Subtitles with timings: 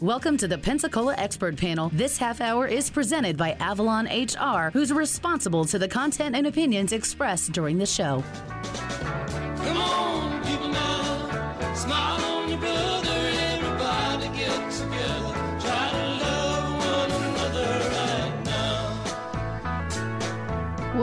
[0.00, 1.90] Welcome to the Pensacola Expert Panel.
[1.92, 6.92] This half hour is presented by Avalon HR, who's responsible to the content and opinions
[6.92, 8.22] expressed during the show.
[8.62, 12.17] Come on, people now, smile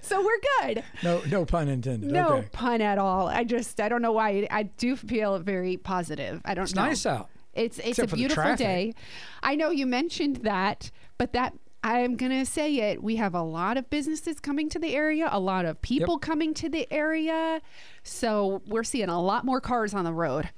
[0.00, 0.40] so we're
[0.74, 0.82] good.
[1.04, 2.10] no, no pun intended.
[2.10, 2.48] No Okay.
[2.52, 3.28] pun at all.
[3.28, 6.40] I just I don't know why I do feel very positive.
[6.44, 6.84] I don't It's know.
[6.86, 7.28] nice out.
[7.52, 8.94] It's it's Except a beautiful day.
[9.42, 11.54] I know you mentioned that, but that
[11.86, 13.00] I'm gonna say it.
[13.00, 16.52] We have a lot of businesses coming to the area, a lot of people coming
[16.54, 17.62] to the area,
[18.02, 20.50] so we're seeing a lot more cars on the road.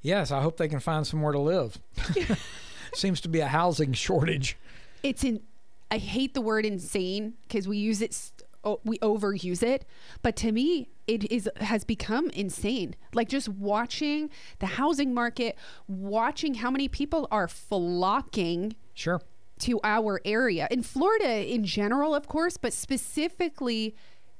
[0.00, 1.78] Yes, I hope they can find somewhere to live.
[2.94, 4.56] Seems to be a housing shortage.
[5.02, 5.42] It's in.
[5.90, 8.32] I hate the word insane because we use it.
[8.82, 9.84] We overuse it,
[10.22, 12.96] but to me, it is has become insane.
[13.12, 19.20] Like just watching the housing market, watching how many people are flocking Sure.
[19.60, 23.94] To our area in Florida in general, of course, but specifically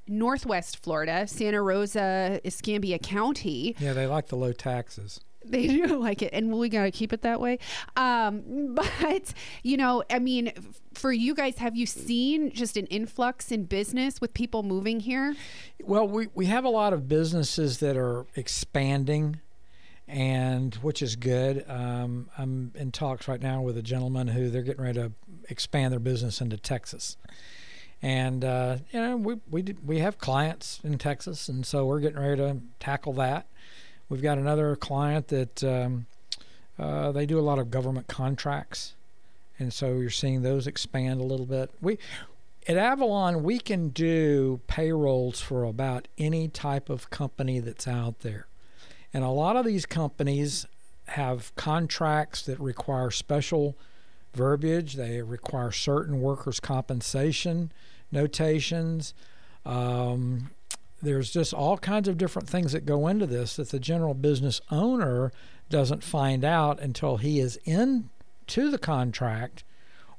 [0.07, 3.75] Northwest Florida, Santa Rosa, Escambia County.
[3.79, 5.19] Yeah, they like the low taxes.
[5.45, 7.59] They do like it, and we got to keep it that way.
[7.95, 10.51] Um, but you know, I mean,
[10.93, 15.35] for you guys, have you seen just an influx in business with people moving here?
[15.83, 19.39] Well, we, we have a lot of businesses that are expanding,
[20.07, 21.65] and which is good.
[21.67, 25.11] Um, I'm in talks right now with a gentleman who they're getting ready to
[25.49, 27.17] expand their business into Texas,
[28.01, 32.19] and uh, you know we we we have clients in Texas, and so we're getting
[32.19, 33.47] ready to tackle that.
[34.09, 36.05] We've got another client that um,
[36.79, 38.93] uh, they do a lot of government contracts,
[39.59, 41.69] and so you're seeing those expand a little bit.
[41.81, 41.97] We
[42.67, 48.47] at Avalon, we can do payrolls for about any type of company that's out there.
[49.13, 50.65] And a lot of these companies
[51.09, 53.77] have contracts that require special
[54.33, 57.71] verbiage, they require certain workers' compensation
[58.11, 59.13] notations.
[59.65, 60.51] Um,
[61.01, 64.61] there's just all kinds of different things that go into this that the general business
[64.71, 65.31] owner
[65.69, 69.63] doesn't find out until he is into the contract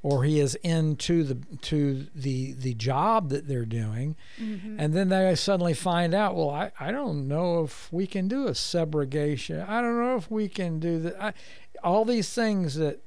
[0.03, 4.14] or he is into the to the the job that they're doing.
[4.41, 4.78] Mm-hmm.
[4.78, 8.47] And then they suddenly find out well I, I don't know if we can do
[8.47, 9.69] a subrogation.
[9.69, 11.34] I don't know if we can do that
[11.82, 13.00] all these things that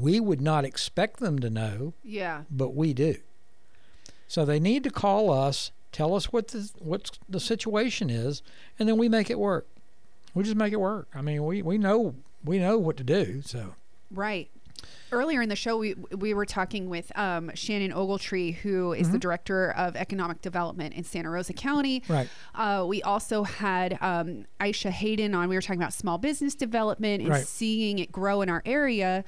[0.00, 2.42] we would not expect them to know Yeah.
[2.50, 3.16] but we do.
[4.28, 8.42] So they need to call us tell us what the what the situation is
[8.78, 9.66] and then we make it work.
[10.32, 11.08] We just make it work.
[11.12, 12.14] I mean we we know
[12.44, 13.74] we know what to do so.
[14.12, 14.48] Right.
[15.12, 19.18] Earlier in the show, we we were talking with um, Shannon Ogletree, who is the
[19.18, 22.02] director of economic development in Santa Rosa County.
[22.08, 22.28] Right.
[22.54, 25.48] Uh, we also had um, Aisha Hayden on.
[25.48, 27.46] We were talking about small business development and Right.
[27.46, 29.24] seeing it grow in our area.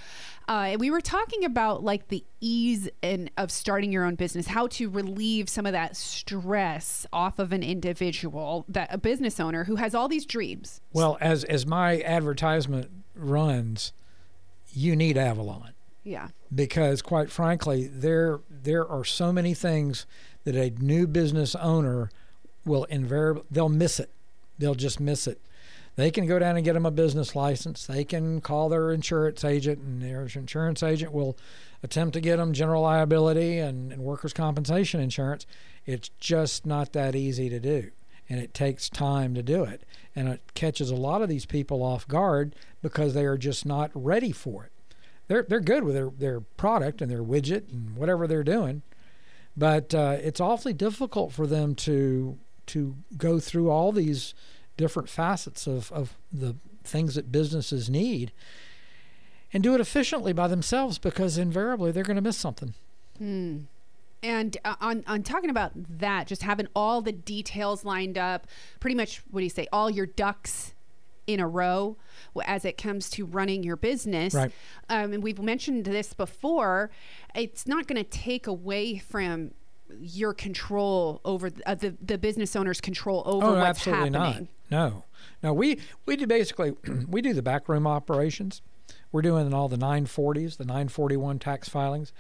[0.49, 4.47] Uh, and we were talking about like the ease and of starting your own business,
[4.49, 9.65] how to relieve some of that stress off of an individual, that a business owner
[9.65, 10.81] who has all these dreams.
[10.93, 13.93] Well, as as my advertisement runs,
[14.73, 15.73] you need Avalon
[16.05, 16.29] Yeah.
[16.55, 20.07] because, quite frankly, there there are so many things
[20.45, 22.11] that a new business owner
[22.65, 24.11] will invariably they'll miss it.
[24.59, 25.41] They'll just miss it.
[25.97, 27.87] They can go down and get them a business license.
[27.87, 31.37] They can call their insurance agent, and their insurance agent will
[31.83, 35.45] attempt to get them general liability and, and workers' compensation insurance.
[35.85, 37.91] It's just not that easy to do,
[38.33, 39.83] and it takes time to do it.
[40.17, 43.91] And it catches a lot of these people off guard because they are just not
[43.95, 44.73] ready for it.
[45.29, 48.81] They're they're good with their, their product and their widget and whatever they're doing,
[49.55, 52.39] but uh, it's awfully difficult for them to
[52.69, 54.33] to go through all these
[54.79, 58.33] different facets of, of the things that businesses need
[59.53, 62.73] and do it efficiently by themselves because invariably they're going to miss something.
[64.23, 68.47] And uh, on on talking about that, just having all the details lined up,
[68.81, 69.67] pretty much what do you say?
[69.73, 70.75] All your ducks
[71.27, 71.97] in a row
[72.47, 74.35] as it comes to running your business.
[74.35, 74.51] Right.
[74.89, 76.91] Um, and we've mentioned this before.
[77.35, 79.53] It's not going to take away from
[80.01, 84.49] your control over th- uh, the the business owner's control over Oh, what's absolutely happening.
[84.71, 84.93] not.
[84.93, 85.05] No,
[85.43, 85.53] no.
[85.53, 86.73] We we do basically
[87.09, 88.63] we do the backroom operations.
[89.11, 92.13] We're doing all the 940s, the 941 tax filings.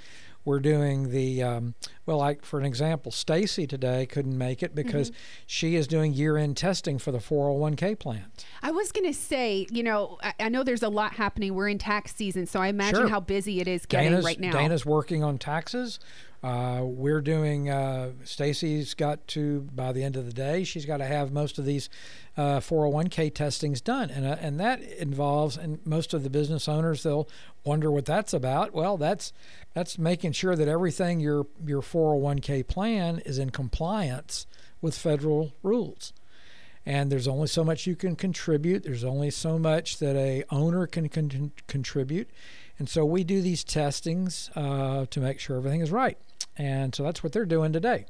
[0.44, 1.74] We're doing the um,
[2.06, 5.20] well, like for an example, Stacy today couldn't make it because Mm-hmm.
[5.46, 8.24] she is doing year-end testing for the 401k plan.
[8.62, 11.54] I was going to say, you know, I, I know there's a lot happening.
[11.54, 13.08] We're in tax season, so I imagine Sure.
[13.08, 14.52] how busy it is getting Dana's, right now.
[14.52, 15.98] Dana's working on taxes.
[16.42, 17.70] Uh, we're doing.
[17.70, 20.64] Uh, Stacy's got to by the end of the day.
[20.64, 21.88] She's got to have most of these
[22.36, 25.56] uh, 401k testings done, and uh, and that involves.
[25.56, 27.28] And most of the business owners they'll
[27.64, 28.72] wonder what that's about.
[28.72, 29.32] Well, that's
[29.74, 34.46] that's making sure that everything your your 401k plan is in compliance
[34.80, 36.12] with federal rules.
[36.84, 38.82] And there's only so much you can contribute.
[38.82, 42.28] There's only so much that a owner can con- contribute.
[42.76, 46.18] And so we do these testings uh, to make sure everything is right.
[46.56, 48.06] And so that's what they're doing today.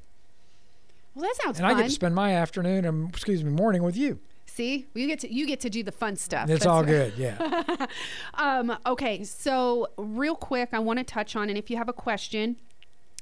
[1.15, 1.77] Well, that sounds and fun.
[1.77, 4.19] i get to spend my afternoon and excuse me morning with you
[4.55, 6.43] See, you get to you get to do the fun stuff.
[6.43, 7.87] it's That's all good yeah.
[8.35, 11.93] Um, okay, so real quick, I want to touch on, and if you have a
[11.95, 12.57] question,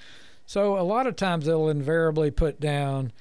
[0.47, 3.13] So a lot of times they'll invariably put down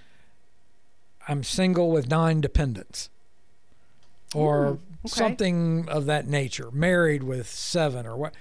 [1.27, 3.09] I'm single with nine dependents
[4.33, 4.79] or Ooh, okay.
[5.05, 8.35] something of that nature, married with seven or what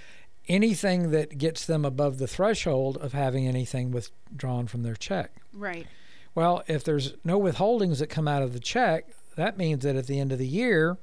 [0.49, 5.33] anything that gets them above the threshold of having anything withdrawn from their check.
[5.53, 5.87] right
[6.35, 10.07] Well, if there's no withholdings that come out of the check, that means that at
[10.07, 10.99] the end of the year,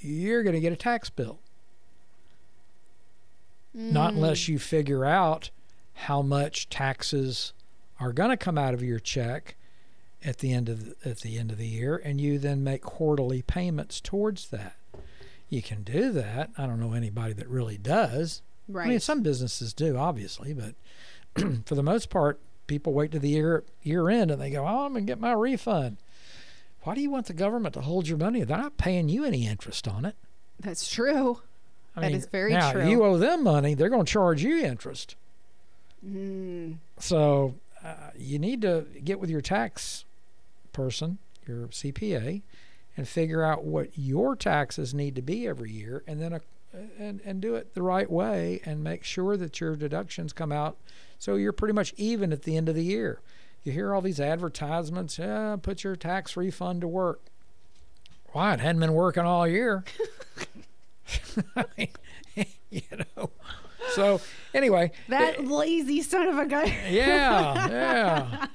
[0.00, 1.40] you're going to get a tax bill.
[3.74, 4.16] Not mm.
[4.16, 5.50] unless you figure out
[5.94, 7.52] how much taxes
[7.98, 9.56] are going to come out of your check
[10.24, 12.82] at the end of the, at the end of the year, and you then make
[12.82, 14.76] quarterly payments towards that.
[15.48, 16.50] You can do that.
[16.56, 18.42] I don't know anybody that really does.
[18.68, 20.74] right I mean, some businesses do, obviously, but
[21.66, 24.84] for the most part, people wait to the year year end and they go, "Oh,
[24.86, 25.96] I'm gonna get my refund."
[26.82, 28.42] Why do you want the government to hold your money?
[28.42, 30.14] They're not paying you any interest on it.
[30.58, 31.40] that's true
[31.96, 32.88] I That mean, is very now, true.
[32.88, 35.16] You owe them money; they're going to charge you interest.
[36.06, 36.76] Mm.
[36.98, 40.04] So uh, you need to get with your tax
[40.72, 42.42] person, your CPA,
[42.96, 46.38] and figure out what your taxes need to be every year, and then uh,
[46.98, 50.76] and and do it the right way, and make sure that your deductions come out
[51.20, 53.20] so you're pretty much even at the end of the year.
[53.62, 57.20] You hear all these advertisements, yeah, put your tax refund to work.
[58.32, 58.54] Why?
[58.54, 59.84] It hadn't been working all year.
[61.56, 61.88] I mean,
[62.70, 62.82] you
[63.16, 63.30] know.
[63.94, 64.20] So
[64.54, 66.66] anyway, That lazy son of a gun.
[66.90, 68.46] yeah, yeah.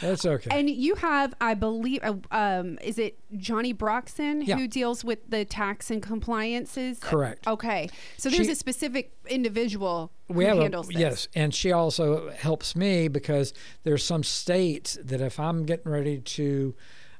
[0.00, 0.50] That's okay.
[0.50, 4.56] And you have, I believe, uh, um, is it Johnny Broxson Yeah.
[4.58, 6.98] who deals with the tax and compliances?
[6.98, 7.46] Correct.
[7.46, 11.00] Okay, so there's She- a specific individual we who have handles a, this.
[11.00, 13.52] yes, and she also helps me because
[13.84, 16.74] there's some states that if I'm getting ready to,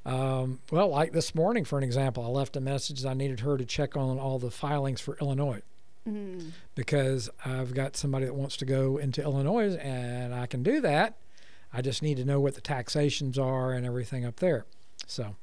[0.04, 3.40] um, well, like this morning, for an example, I left a message that I needed
[3.40, 5.62] her to check on all the filings for Illinois.
[6.07, 6.49] Mm-hmm.
[6.75, 11.17] Because I've got somebody that wants to go into Illinois, and I can do that.
[11.73, 14.65] I just need to know what the taxations are and everything up there.
[15.07, 15.37] So,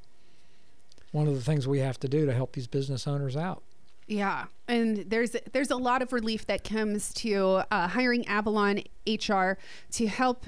[1.12, 3.62] one of the things we have to do to help these business owners out.
[4.06, 9.56] Yeah, and there's there's a lot of relief that comes to uh, hiring Avalon HR
[9.92, 10.46] to help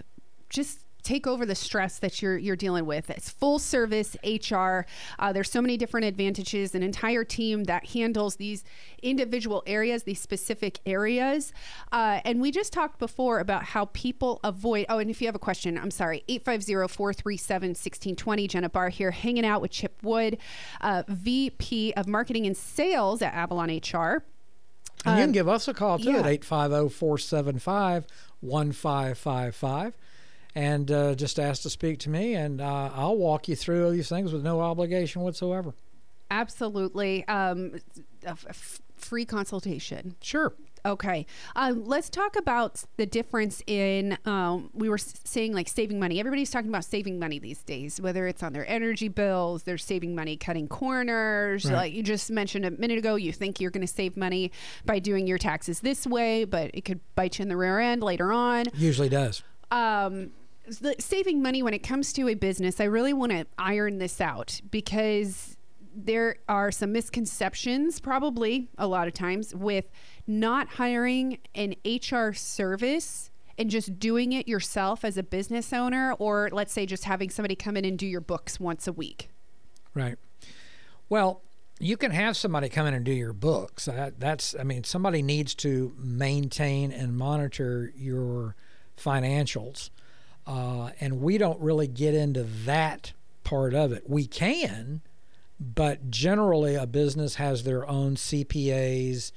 [0.49, 3.09] just take over the stress that you're you're dealing with.
[3.11, 4.85] It's full service HR.
[5.19, 6.75] Uh, there's so many different advantages.
[6.75, 8.65] An entire team that handles these
[9.03, 11.53] individual areas, these specific areas.
[11.93, 14.87] Uh, and we just talked before about how people avoid.
[14.89, 16.25] Oh, and if you have a question, I'm sorry.
[16.29, 18.49] 850-437-1620.
[18.49, 20.39] Jenna Barr here, hanging out with Chip Wood,
[20.81, 24.25] uh, VP of Marketing and Sales at Avalon HR.
[25.05, 26.19] And you can give us a call too yeah.
[26.19, 28.07] at 850 475
[28.41, 29.97] 1555
[30.57, 34.09] and uh, just ask to speak to me, and uh, I'll walk you through these
[34.09, 35.75] things with no obligation whatsoever.
[36.31, 37.27] Absolutely.
[37.29, 37.77] Um,
[38.25, 40.17] f- free consultation.
[40.21, 40.53] Sure.
[40.85, 41.27] Okay.
[41.57, 46.21] Um, let's talk about the difference in, um, we were saying like saving money.
[46.21, 50.15] Everybody's talking about saving money these days, whether it's on their energy bills, they're saving
[50.15, 51.65] money cutting corners.
[51.65, 51.75] Right.
[51.75, 54.53] Like you just mentioned a minute ago, you think you're going to save money
[54.85, 58.03] by doing your taxes this way, but it could bite you in the rear end
[58.03, 59.43] later on Usually does.
[59.73, 60.31] um,
[60.99, 64.61] saving money when it comes to a business, I really want to iron this out
[64.71, 65.57] because
[65.95, 69.89] there are some misconceptions, probably a lot of times, with
[70.27, 76.51] not hiring an HR service and just doing it yourself as a business owner, or
[76.53, 79.31] let's say just having somebody come in and do your books once a week.
[79.95, 80.17] Right.
[81.09, 81.43] Well,
[81.79, 83.87] you can have somebody come in and do your books.
[83.87, 88.57] That, that's, I mean, somebody needs to maintain and monitor your
[88.99, 89.91] financials.
[90.47, 93.13] Uh, and we don't really get into that
[93.45, 94.09] part of it.
[94.09, 95.01] We can,
[95.59, 99.33] but generally a business has their own CPAs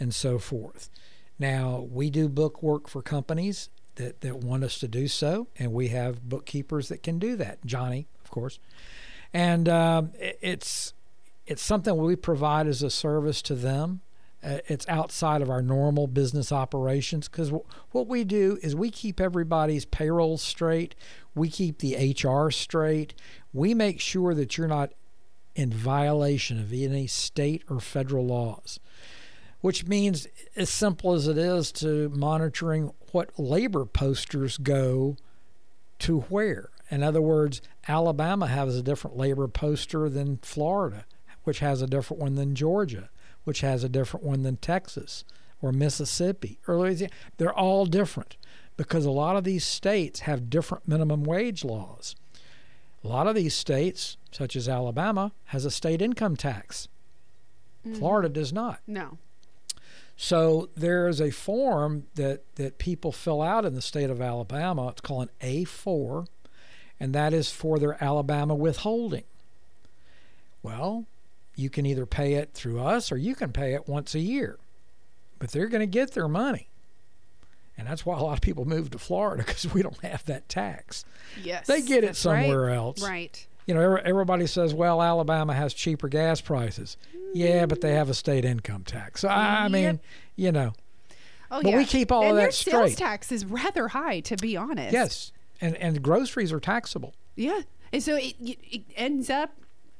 [0.00, 0.90] and so forth.
[1.38, 5.72] Now, we do book work for companies that, that want us to do so, and
[5.72, 7.64] we have bookkeepers that can do that.
[7.64, 8.58] Johnny, of course
[9.34, 10.94] and um, it- it's
[11.46, 14.00] it's something we provide as a service to them.
[14.42, 18.90] Uh, it's outside of our normal business operations because w- what we do is we
[18.90, 20.94] keep everybody's payroll straight,
[21.34, 23.14] we keep the HR straight,
[23.52, 24.92] we make sure that you're not
[25.56, 28.78] in violation of any state or federal laws.
[29.60, 35.16] Which means, as simple as it is, to monitoring what labor posters go
[35.98, 36.70] to where.
[36.90, 41.04] In other words, Alabama has a different labor poster than Florida,
[41.42, 43.10] which has a different one than Georgia,
[43.48, 45.24] which has a different one than Texas
[45.62, 47.10] or Mississippi or Louisiana.
[47.38, 48.36] They're all different
[48.76, 52.14] because a lot of these states have different minimum wage laws.
[53.02, 56.88] A lot of these states, such as Alabama, has a state income tax.
[57.86, 57.98] Mm-hmm.
[57.98, 58.80] Florida does not.
[58.86, 59.16] No.
[60.14, 64.88] So there is a form that, that people fill out in the state of Alabama.
[64.88, 66.26] It's called an A4,
[67.00, 69.24] and that is for their Alabama withholding.
[70.62, 71.06] Well,
[71.58, 74.58] you can either pay it through us or you can pay it once a year,
[75.38, 76.68] but they're going to get their money.
[77.76, 80.48] And that's why a lot of people move to Florida because we don't have that
[80.48, 81.04] tax.
[81.42, 81.66] Yes.
[81.66, 82.42] They get it that's right.
[82.42, 83.02] somewhere else.
[83.02, 83.46] Right.
[83.66, 86.96] You know, everybody says, well, Alabama has cheaper gas prices.
[87.34, 89.20] Yeah, but they have a state income tax.
[89.20, 90.00] So, I I mean,
[90.36, 90.72] you know,
[91.50, 91.76] Oh, But yeah.
[91.78, 94.92] we keep all and of that sales tax is rather high, to be honest.
[94.92, 95.32] yes.
[95.60, 97.14] And, and groceries are taxable.
[97.36, 97.62] Yeah.
[97.92, 99.50] And so it, it ends up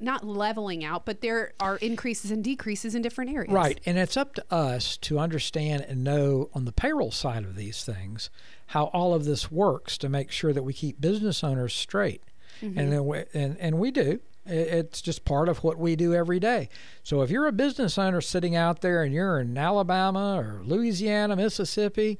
[0.00, 3.52] not leveling out, but there are increases and decreases in different areas.
[3.52, 3.80] Right.
[3.84, 7.84] And it's up to us to understand and know on the payroll side of these
[7.84, 8.30] things
[8.66, 12.22] how all of this works to make sure that we keep business owners straight.
[12.60, 12.90] And mm-hmm.
[12.90, 14.20] then we, and, and we do.
[14.46, 16.70] It's just part of what we do every day.
[17.02, 21.36] So if you're a business owner sitting out there and you're in Alabama or Louisiana,
[21.36, 22.18] Mississippi,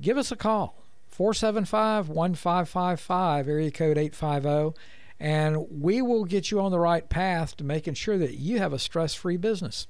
[0.00, 0.76] give us a call
[1.08, 4.78] 475 1555, area code 850,
[5.20, 8.72] and we will get you on the right path to making sure that you have
[8.72, 9.86] a stress free business.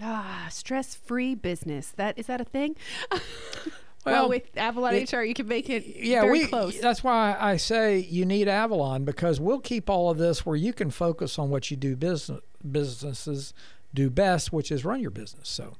[0.00, 1.90] Ah, stress-free business.
[1.96, 2.76] That is that a thing?
[3.10, 3.20] well,
[4.04, 6.78] Well, with Avalon it- HR, you can make it Yeah, very we, close.
[6.80, 10.72] that's why I say you need Avalon because we'll keep all of this where you
[10.74, 13.54] can focus on what you do business businesses
[13.94, 15.48] do best, which is run your business.
[15.48, 15.74] So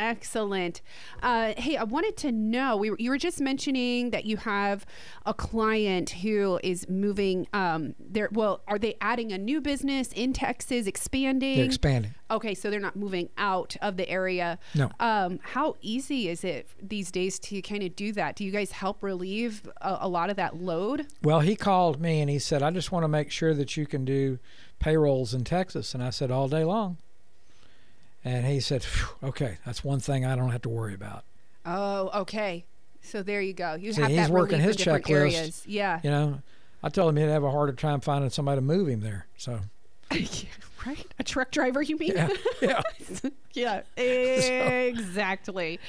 [0.00, 0.80] Excellent.
[1.22, 2.74] Uh, hey, I wanted to know.
[2.78, 4.86] We were, you were just mentioning that you have
[5.26, 7.46] a client who is moving.
[7.52, 8.30] Um, there.
[8.32, 11.56] Well, are they adding a new business in Texas, expanding?
[11.56, 12.14] they're expanding.
[12.30, 14.58] Okay, so they're not moving out of the area.
[14.74, 14.90] No.
[15.00, 18.36] Um, how easy is it these days to kind of do that?
[18.36, 21.08] Do you guys help relieve a, a lot of that load?
[21.22, 23.84] Well, he called me and he said, "I just want to make sure that you
[23.84, 24.38] can do
[24.78, 26.96] payrolls in Texas." And I said, "All day long."
[28.24, 28.84] And he said,
[29.22, 31.24] "Okay, that's one thing I don't have to worry about."
[31.64, 32.64] Oh, okay.
[33.02, 33.74] So there you go.
[33.74, 35.10] You See, have he's that working his checklist.
[35.10, 35.62] areas.
[35.66, 36.00] Yeah.
[36.02, 36.42] You know,
[36.82, 39.26] I told him he'd have a harder time finding somebody to move him there.
[39.38, 39.60] So
[40.86, 41.06] right.
[41.18, 42.12] A truck driver, you mean?
[42.14, 42.28] yeah,
[42.60, 42.82] yeah.
[43.54, 45.80] Yeah, exactly.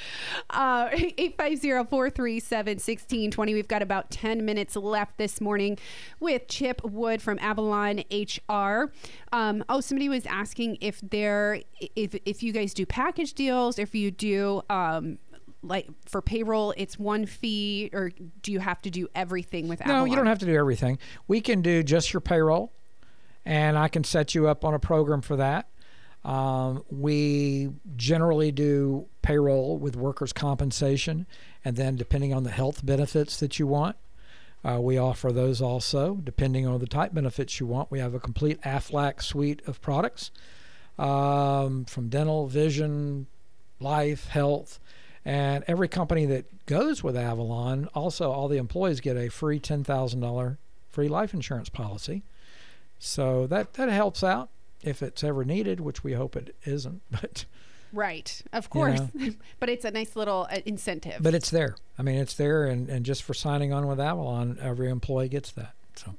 [0.50, 3.54] Uh, 850-437-1620.
[3.54, 5.78] We've got about 10 minutes left this morning
[6.20, 8.92] with Chip Wood from Avalon HR.
[9.32, 11.60] Um, oh, somebody was asking if there,
[11.94, 15.18] if, if you guys do package deals, if you do, um,
[15.62, 18.10] like for payroll, it's one fee, or
[18.42, 20.00] do you have to do everything with Avalon?
[20.00, 20.98] No, you don't have to do everything.
[21.28, 22.72] We can do just your payroll,
[23.44, 25.68] and I can set you up on a program for that.
[26.24, 31.26] Um, we generally do payroll with workers' compensation,
[31.64, 33.96] and then depending on the health benefits that you want,
[34.64, 36.14] uh, we offer those also.
[36.22, 40.30] Depending on the type benefits you want, we have a complete AFLAC suite of products.
[40.98, 43.26] um, from dental, vision,
[43.80, 44.78] life, health.
[45.24, 50.56] And every company that goes with Avalon, also all the employees get a free $10,000
[50.90, 52.22] free life insurance policy.
[53.04, 54.48] So that, that helps out
[54.82, 57.02] if it's ever needed, which we hope it isn't.
[57.10, 57.44] But
[57.92, 59.00] Right, of course.
[59.60, 61.16] but it's a nice little uh, incentive.
[61.20, 61.74] but it's there.
[61.98, 65.50] I mean, it's there, and, and just for signing on with Avalon, every employee gets
[65.52, 65.74] that.
[65.96, 66.14] So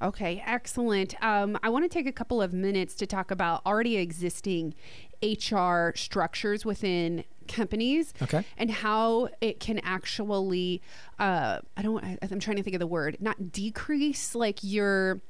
[0.00, 1.20] Okay, excellent.
[1.24, 4.74] Um, I want to take a couple of minutes to talk about already existing
[5.20, 8.44] HR structures within companies Okay.
[8.56, 10.82] and how it can actually,
[11.18, 15.20] uh, I don't, I- I'm trying to think of the word, not decrease like your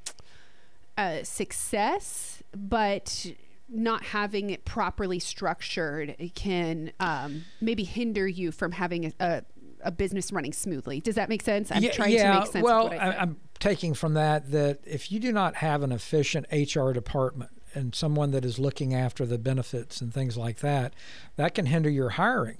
[0.98, 3.32] uh, success, but
[3.68, 9.42] not having it properly structured can um, maybe hinder you from having a, a,
[9.84, 11.00] a business running smoothly.
[11.00, 11.70] Does that make sense?
[11.70, 13.16] I'm trying to make sense Well, of what I.
[13.16, 17.94] I'm taking from that that if you do not have an efficient HR department and
[17.94, 20.94] someone that is looking after the benefits and things like that,
[21.36, 22.58] that can hinder your hiring.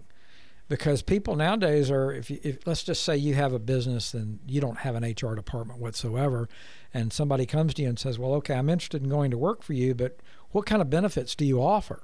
[0.69, 4.39] Because people nowadays are, if, you, if let's just say you have a business and
[4.47, 6.49] you don't have an HR department whatsoever,
[6.93, 9.63] and somebody comes to you and says, "Well, okay, I'm interested in going to work
[9.63, 10.19] for you, but
[10.51, 12.03] what kind of benefits do you offer?"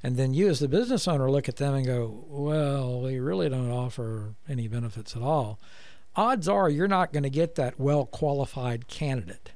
[0.00, 3.48] And then you, as the business owner, look at them and go, "Well, we really
[3.48, 5.58] don't offer any benefits at all."
[6.18, 9.52] odds are you're not going to get that well qualified candidate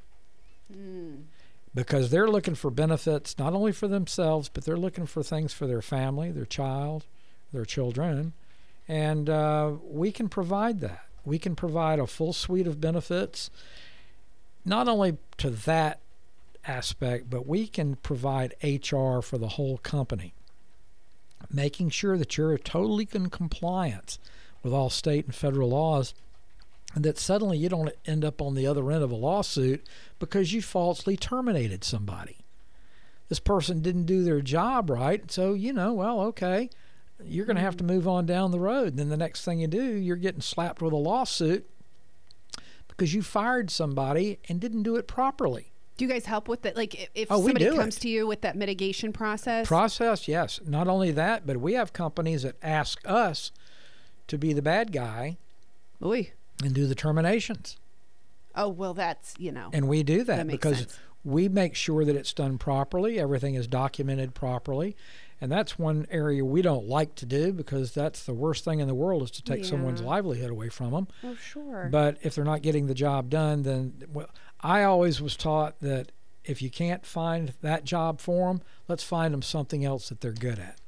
[0.72, 1.14] hmm.
[1.74, 5.66] because they're looking for benefits not only for themselves but they're looking for things for
[5.66, 7.04] their family their child
[7.52, 8.32] their children
[8.88, 13.50] and uh, we can provide that we can provide a full suite of benefits
[14.64, 16.00] not only to that
[16.66, 20.34] aspect but we can provide hr for the whole company
[21.50, 24.18] making sure that you're totally in compliance
[24.62, 26.14] with all state and federal laws
[26.94, 29.86] and that suddenly you don't end up on the other end of a lawsuit
[30.18, 32.38] because you falsely terminated somebody.
[33.28, 36.68] This person didn't do their job right, so you know, well, okay,
[37.26, 38.88] you're going to have to move on down the road.
[38.88, 41.68] And then the next thing you do, you're getting slapped with a lawsuit
[42.88, 45.72] because you fired somebody and didn't do it properly.
[45.96, 46.76] Do you guys help with that?
[46.76, 48.00] Like, if, Oh, somebody comes it.
[48.00, 50.60] to you with that mitigation process, Process, yes.
[50.66, 53.52] Not only that, but we have companies that ask us
[54.28, 55.36] to be the bad guy
[56.02, 56.32] Oy.
[56.64, 57.76] and do the terminations.
[58.54, 59.70] Oh well, that's you know.
[59.72, 60.98] And we do that, That because sense.
[61.24, 64.96] We make sure that it's done properly, everything is documented properly.
[65.40, 68.86] And that's one area we don't like to do because that's the worst thing in
[68.86, 71.08] the world is to take someone's livelihood away from them.
[71.24, 71.88] oh sure.
[71.90, 74.30] But if they're not getting the job done, then well,
[74.60, 76.12] I always was taught that
[76.44, 80.32] if you can't find that job for them, let's find them something else that they're
[80.32, 80.78] good at.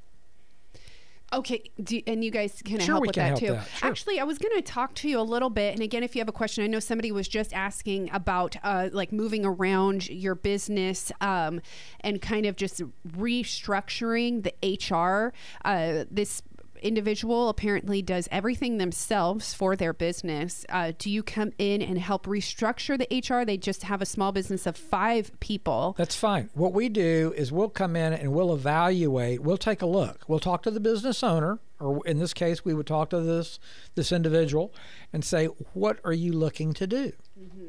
[1.35, 1.70] Okay,
[2.07, 3.47] and you guys can Sure, help with that help too.
[3.49, 3.88] that, sure.
[3.88, 6.20] Actually, I was going to talk to you a little bit, and again, if you
[6.20, 10.35] have a question, I know somebody was just asking about uh, like moving around your
[10.35, 11.61] business um,
[12.01, 14.55] and kind of just restructuring the
[14.94, 15.33] HR.
[15.64, 16.42] Uh, this
[16.85, 20.64] individual apparently does everything themselves for their business.
[20.68, 23.44] Uh, do you come in and help restructure the HR?
[23.44, 25.94] They just have a small business of five people.
[25.97, 26.51] That's fine.
[26.53, 29.40] What we do is we'll come in and we'll evaluate.
[29.40, 30.25] We'll take a look.
[30.29, 33.59] We'll talk to the business owner, or in this case, we would talk to this
[33.94, 34.73] this individual
[35.12, 37.12] and say, "What are you looking to do?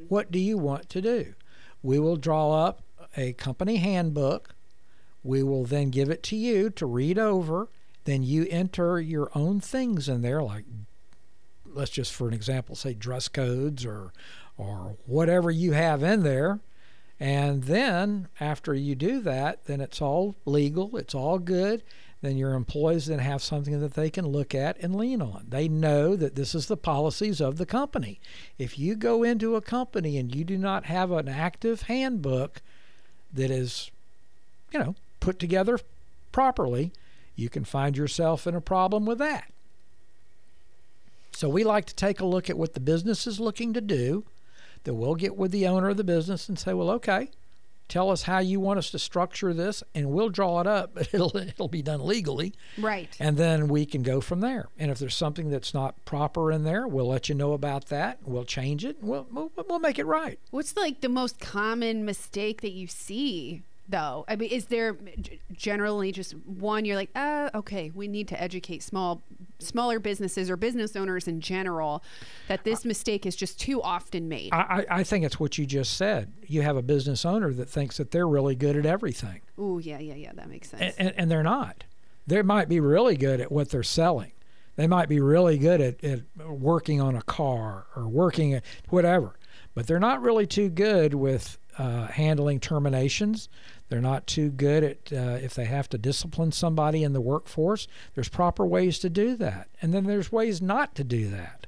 [0.10, 1.34] What do you want to do?"
[1.82, 2.82] We will draw up
[3.16, 4.56] a company handbook.
[5.24, 7.70] We will then give it to you to read over.
[8.06, 10.66] Then you enter your own things in there, like
[11.66, 14.14] let's just for an example say dress codes or
[14.58, 16.60] or whatever you have in there.
[17.20, 21.84] And then after you do that then it's all legal it's all good.
[22.22, 25.48] Then your employees then have something that they can look at and lean on.
[25.50, 28.20] They know that this is the policies of the company.
[28.58, 32.62] If you go into a company and you do not have an active handbook
[33.34, 33.92] that is
[34.72, 35.80] you know put together
[36.32, 36.92] properly
[37.36, 39.52] you can find yourself in a problem with that
[41.32, 44.24] so we like to take a look at what the business is looking to do.
[44.86, 47.30] Then we'll get with the owner of the business and say, well, okay,
[47.90, 51.14] tell us how you want us to structure this, and we'll draw it up, but
[51.14, 53.14] it'll it'll be done legally, Right.
[53.20, 54.70] and then we can go from there.
[54.80, 58.20] And if there's something that's not proper in there, we'll let you know about that.
[58.24, 59.00] We'll change it.
[59.02, 60.40] And we'll we'll, we'll make it right.
[60.52, 64.26] What's like the most common mistake that you see though?
[64.28, 64.96] I mean, is there
[65.54, 69.22] generally just one you're like, uh, okay, we need to educate small
[69.60, 72.04] smaller businesses or business owners in general
[72.48, 74.54] that this mistake is just too often made.
[74.54, 76.32] I, I I think it's what you just said.
[76.46, 79.42] You have a business owner that thinks that they're really good at everything.
[79.58, 80.82] Oh, yeah, yeah, yeah, that makes sense.
[80.82, 81.86] and, and, and they're not.
[82.28, 84.32] They might be really good at what they're selling.
[84.76, 89.38] They might be really good at, at working on a car or working at whatever,
[89.74, 93.48] but they're not really too good with uh, handling terminations.
[93.90, 97.88] They're not too good at uh, if they have to discipline somebody in the workforce.
[98.16, 101.68] There's proper ways to do that, and then there's ways not to do that.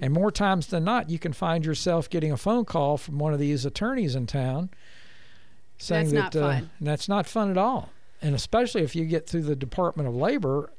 [0.00, 3.34] And more times than not, you can find yourself getting a phone call from one
[3.34, 4.70] of these attorneys in town
[5.76, 6.70] saying That's that not uh, fun.
[6.80, 7.90] that's not fun at all.
[8.22, 10.72] And especially if you get through the Department of Labor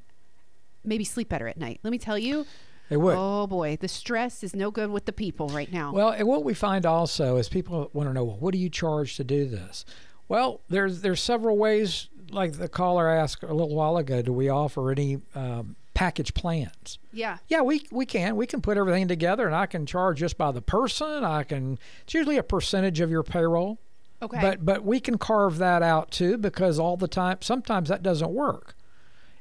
[0.84, 1.80] maybe sleep better at night.
[1.82, 2.46] Let me tell you.
[2.88, 3.16] They would.
[3.16, 3.78] Oh boy.
[3.80, 5.92] The stress is no good with the people right now.
[5.92, 8.68] Well, and what we find also is people want to know, well, what do you
[8.68, 9.84] charge to do this?
[10.28, 12.08] Well, there's there's several ways.
[12.30, 16.98] Like the caller asked a little while ago, do we offer any um, package plans?
[17.12, 18.36] yeah Yeah, we we can.
[18.36, 21.24] We can put everything together, and I can charge just by the person.
[21.24, 21.78] I can.
[22.02, 23.78] It's usually a percentage of your payroll.
[24.22, 28.02] okay But but we can carve that out too because all the time sometimes that
[28.02, 28.74] doesn't work.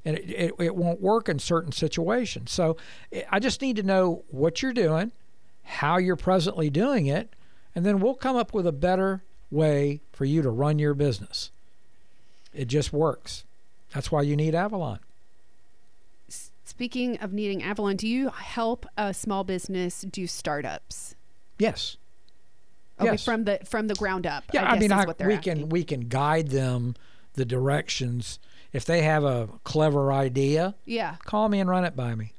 [0.03, 2.51] And it, it, it won't work in certain situations.
[2.51, 2.75] So
[3.11, 5.11] eh, I just need to know what you're doing,
[5.63, 7.35] how you're presently doing it,
[7.75, 11.51] and then we'll come up with a better way for you to run your business.
[12.53, 13.43] It just works.
[13.93, 14.99] That's why you need Avalon.
[16.81, 21.15] Speaking of needing avalon do you help a small business do startups
[21.59, 21.97] Yes.
[22.99, 23.23] okay Yes.
[23.23, 25.41] from the from the ground up Yeah, I, guess mean, I, we asking.
[25.41, 26.95] can we can guide them
[27.33, 28.39] the directions.
[28.73, 32.33] If they have a clever idea, yeah call me and run it by me.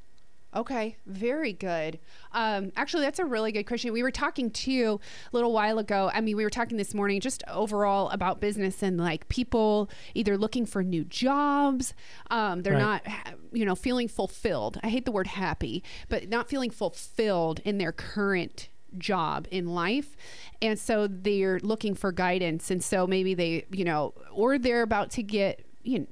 [0.55, 1.99] Okay, very good.
[2.33, 3.91] Um, actually, that's a really good question.
[3.93, 5.01] We were talking to you
[5.33, 6.11] a little while ago.
[6.13, 10.37] I mean, we were talking this morning just overall about business and like people either
[10.37, 11.95] looking for new jobs,
[12.31, 13.01] um, they're Right.
[13.05, 14.79] not, you know, feeling fulfilled.
[14.83, 20.15] I hate the word happy, but not feeling fulfilled in their current job in life
[20.61, 25.11] and so they're looking for guidance and so maybe they you know or they're about
[25.11, 26.07] to get you know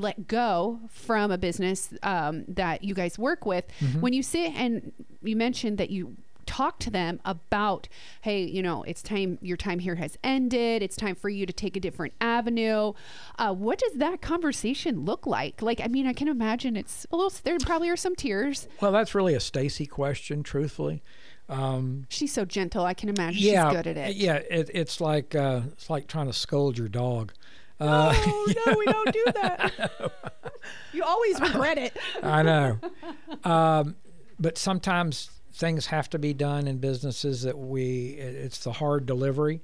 [0.00, 3.64] let go from a business um, that you guys work with
[4.00, 7.88] when you sit and you mentioned that you talk to them about
[8.20, 10.82] hey you know it's time your time here has ended.
[10.82, 12.92] It's time for you to take a different avenue.
[13.38, 15.60] Uh, what does that conversation look like?
[15.60, 18.68] Like i mean i can imagine it's a little there probably are some tears.
[18.80, 21.02] Well, that's really a Stacy question, truthfully.
[21.48, 22.84] Um, she's so gentle.
[22.84, 24.16] I can imagine yeah, she's good at it.
[24.16, 27.32] Yeah, it, it's like uh, it's like trying to scold your dog.
[27.80, 30.02] Oh no we don't do that
[30.92, 32.78] you always regret it I know,
[33.44, 33.96] um,
[34.40, 38.16] but sometimes things have to be done in businesses that we.
[38.18, 39.60] it- It's the hard delivery,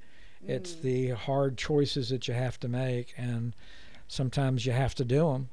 [0.47, 3.55] it's the hard choices that you have to make, and
[4.09, 5.49] sometimes you have to do them.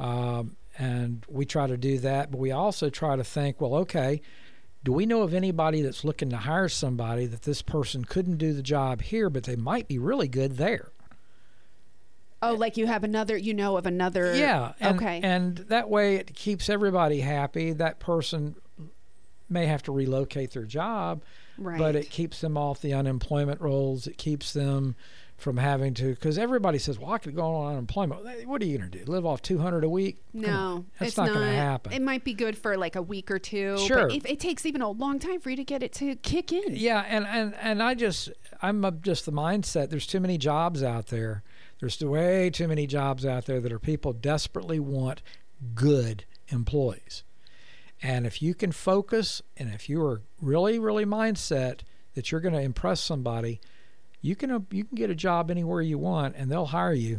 [0.00, 4.22] Um, and we try to do that, but we also try to think, well, okay,
[4.84, 8.52] do we know of anybody that's looking to hire somebody that this person couldn't do
[8.52, 10.90] the job here, but they might be really good there?
[12.42, 14.72] Oh like you have another you know of another Yeah.
[14.80, 17.72] And, okay And that way it keeps everybody happy.
[17.72, 18.56] That person
[19.48, 21.22] may have to relocate their job,
[21.58, 24.06] right but it keeps them off the unemployment rolls.
[24.06, 24.96] It keeps them
[25.42, 28.46] from having to, because everybody says, well, I could go on unemployment.
[28.46, 29.10] What are you going to do?
[29.10, 30.22] Live off 200 a week?
[30.32, 31.92] No, That's it's not, not, going to happen.
[31.92, 33.76] It might be good for like a week or two.
[33.78, 34.06] Sure.
[34.06, 36.52] But it, it takes even a long time for you to get it to kick
[36.52, 36.76] in.
[36.76, 38.30] Yeah, and and and I just
[38.62, 39.90] I'm just the mindset.
[39.90, 41.42] There's too many jobs out there.
[41.82, 45.20] There's way too many jobs out there that are people desperately want
[45.74, 47.24] good employees.
[48.00, 51.80] And if you can focus, and if you are really really mindset
[52.14, 53.60] that you're going to impress somebody,
[54.20, 57.18] you can you can get a job anywhere you want, and they'll hire you.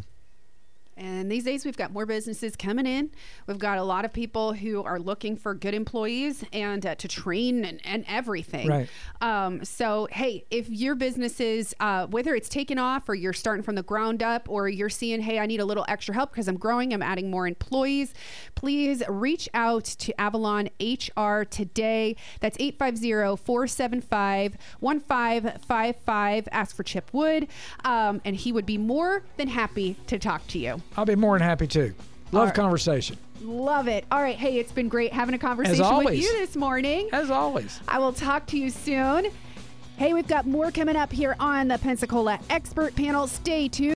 [0.96, 3.10] And these days, we've got more businesses coming in.
[3.48, 7.08] We've got a lot of people who are looking for good employees and uh, to
[7.08, 8.68] train and, and everything.
[8.68, 8.90] Right.
[9.20, 13.64] Um, so, hey, if your business is, uh, whether it's taken off or you're starting
[13.64, 16.48] from the ground up or you're seeing, hey, I need a little extra help because
[16.48, 18.14] I'm growing, I'm adding more employees,
[18.54, 22.16] please reach out to Avalon HR today.
[22.40, 26.50] That's 850 475 1555.
[26.52, 27.48] Ask for Chip Wood,
[27.84, 30.83] um, and he would be more than happy to talk to you.
[30.98, 31.94] I'll be more than happy to.
[32.32, 32.56] Love right.
[32.56, 33.18] conversation.
[33.42, 34.06] Love it.
[34.12, 34.36] All right.
[34.36, 37.10] Hey, it's been great having a conversation with you this morning.
[37.12, 37.80] As always.
[37.88, 39.28] I will talk to you soon.
[39.98, 43.28] Hey, we've got more coming up here on the Pensacola Expert Panel.
[43.28, 43.92] Stay tuned.